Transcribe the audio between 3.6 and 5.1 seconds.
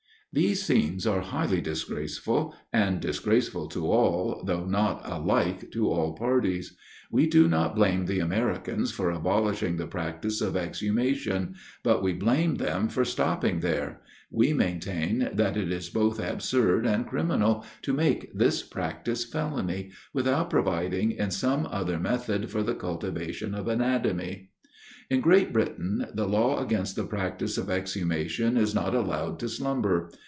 to all, though not